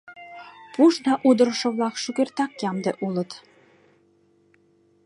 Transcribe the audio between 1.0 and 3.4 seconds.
да удырышо-влак шукертак ямде улыт.